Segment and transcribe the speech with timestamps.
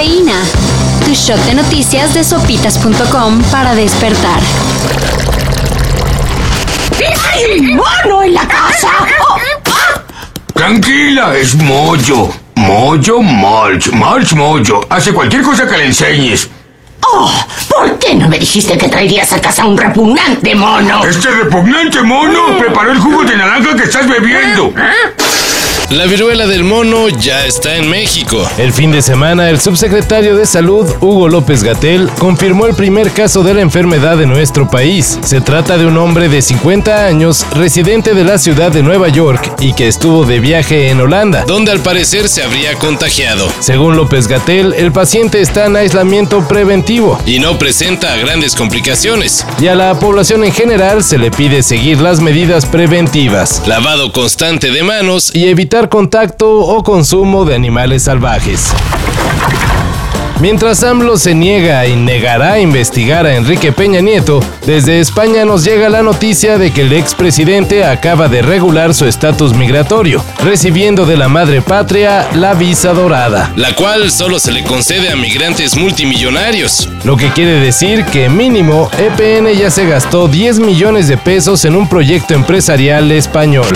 [0.00, 0.40] Cafeína.
[1.04, 4.40] Tu shot de noticias de sopitas.com para despertar.
[7.30, 8.88] ¡Hay un mono en la casa!
[10.54, 12.30] Tranquila, es Moyo.
[12.54, 13.90] Moyo Mulch.
[13.92, 14.80] Mulch Moyo.
[14.88, 16.48] Hace cualquier cosa que le enseñes.
[17.02, 17.30] Oh,
[17.68, 21.04] ¿por qué no me dijiste que traerías a casa un repugnante mono?
[21.04, 24.72] Este repugnante mono preparó el jugo de naranja que estás bebiendo.
[25.90, 28.48] La viruela del mono ya está en México.
[28.58, 33.42] El fin de semana, el subsecretario de Salud, Hugo López Gatel, confirmó el primer caso
[33.42, 35.18] de la enfermedad en nuestro país.
[35.24, 39.52] Se trata de un hombre de 50 años, residente de la ciudad de Nueva York
[39.58, 43.52] y que estuvo de viaje en Holanda, donde al parecer se habría contagiado.
[43.58, 49.44] Según López Gatel, el paciente está en aislamiento preventivo y no presenta grandes complicaciones.
[49.60, 54.70] Y a la población en general se le pide seguir las medidas preventivas, lavado constante
[54.70, 58.72] de manos y evitar contacto o consumo de animales salvajes.
[60.40, 65.90] Mientras AMLO se niega y negará investigar a Enrique Peña Nieto, desde España nos llega
[65.90, 71.28] la noticia de que el expresidente acaba de regular su estatus migratorio, recibiendo de la
[71.28, 76.88] madre patria la visa dorada, la cual solo se le concede a migrantes multimillonarios.
[77.04, 81.76] Lo que quiere decir que mínimo EPN ya se gastó 10 millones de pesos en
[81.76, 83.66] un proyecto empresarial español.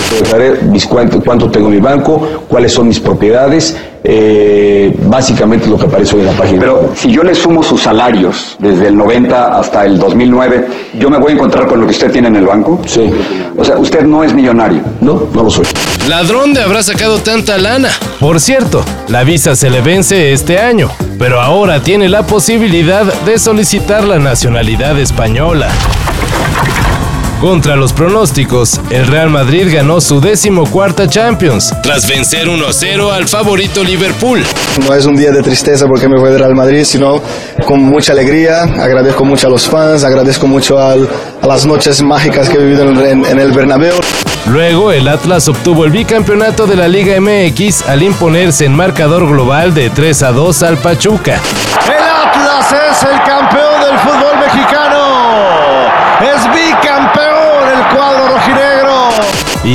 [0.89, 6.21] Cuánto, tengo en mi banco, cuáles son mis propiedades, eh, básicamente lo que aparece hoy
[6.21, 6.59] en la página.
[6.59, 10.67] Pero si yo le sumo sus salarios desde el 90 hasta el 2009,
[10.99, 12.81] ¿yo me voy a encontrar con lo que usted tiene en el banco?
[12.85, 13.09] Sí.
[13.57, 14.81] O sea, usted no es millonario.
[15.01, 15.65] No, no lo soy.
[16.07, 17.89] ¿Ladrón de habrá sacado tanta lana?
[18.19, 23.39] Por cierto, la visa se le vence este año, pero ahora tiene la posibilidad de
[23.39, 25.69] solicitar la nacionalidad española.
[27.45, 31.71] Contra los pronósticos, el Real Madrid ganó su decimocuarta Champions.
[31.83, 34.43] Tras vencer 1-0 al favorito Liverpool.
[34.83, 37.21] No es un día de tristeza porque me fue del Real Madrid, sino
[37.67, 38.63] con mucha alegría.
[38.63, 40.95] Agradezco mucho a los fans, agradezco mucho a
[41.43, 43.93] las noches mágicas que he vivido en, en el Bernabéu.
[44.47, 49.75] Luego, el Atlas obtuvo el bicampeonato de la Liga MX al imponerse en marcador global
[49.75, 51.39] de 3 a 2 al Pachuca.
[51.85, 55.45] El Atlas es el campeón del fútbol mexicano.
[56.21, 57.35] Es bicampeón
[57.67, 59.09] el cuadro rojinegro.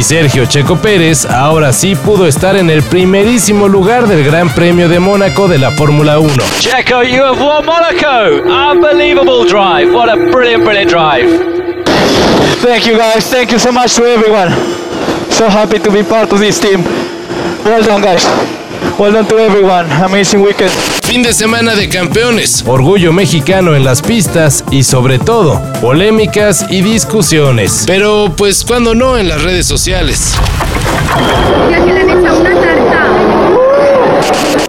[0.00, 4.88] Y Sergio Checo Pérez ahora sí pudo estar en el primerísimo lugar del Gran Premio
[4.88, 6.32] de Mónaco de la Fórmula 1.
[6.58, 8.42] Checo, you have won Monaco.
[8.48, 9.92] Unbelievable drive.
[9.92, 11.28] What a brilliant, brilliant drive.
[12.62, 13.26] Thank you guys.
[13.30, 14.48] Thank you so much to everyone.
[15.30, 16.82] So happy to be part of this team.
[17.62, 18.24] Well done, guys.
[18.98, 19.84] Well done to everyone.
[20.02, 20.72] Amazing weekend.
[21.10, 22.62] Fin de semana de campeones.
[22.64, 27.82] Orgullo mexicano en las pistas y sobre todo, polémicas y discusiones.
[27.84, 30.36] Pero pues cuando no en las redes sociales.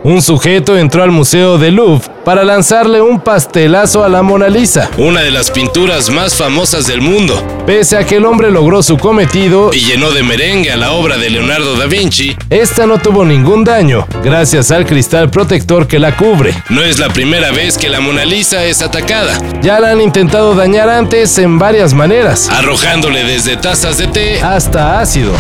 [0.04, 4.90] Un sujeto entró al Museo del Louvre para lanzarle un pastelazo a la Mona Lisa,
[4.98, 7.42] una de las pinturas más famosas del mundo.
[7.66, 11.18] Pese a que el hombre logró su cometido y llenó de merengue a la obra
[11.18, 16.16] de Leonardo da Vinci, esta no tuvo ningún daño, gracias al cristal protector que la
[16.16, 16.54] cubre.
[16.70, 19.38] No es la primera vez que la Mona Lisa es atacada.
[19.62, 25.00] Ya la han intentado dañar antes en varias maneras, arrojándole desde tazas de té hasta
[25.00, 25.34] ácido.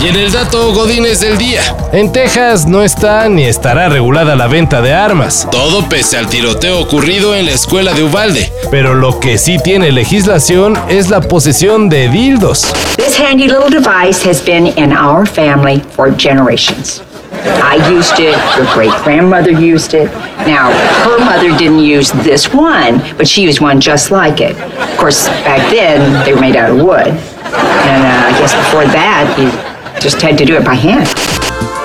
[0.00, 1.62] Y en el dato Godines del día.
[1.92, 5.48] En Texas no está ni estará regulada la venta de armas.
[5.50, 8.52] Todo pese al tiroteo ocurrido en la escuela de Uvalde.
[8.70, 12.72] Pero lo que sí tiene legislación es la posesión de dildos.
[12.96, 17.02] This handy little device has been in our family for generations.
[17.62, 20.10] I used it, your great grandmother used it.
[20.46, 20.70] Now,
[21.04, 24.56] her mother didn't use this one, but she used one just like it.
[24.56, 27.18] Of course, back then, they were made out of wood.
[27.56, 30.64] And uh, I guess before that, just had to do it.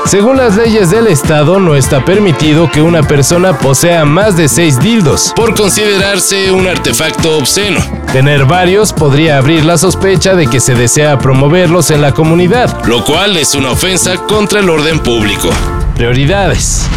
[0.06, 4.80] Según las leyes del estado, no está permitido que una persona posea más de seis
[4.80, 7.80] dildos, por considerarse un artefacto obsceno.
[8.12, 13.06] Tener varios podría abrir la sospecha de que se desea promoverlos en la comunidad, lo
[13.06, 15.50] cual es una ofensa contra el orden público.
[15.96, 16.88] Prioridades.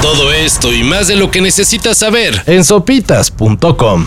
[0.00, 4.06] Todo esto y más de lo que necesitas saber en sopitas.com.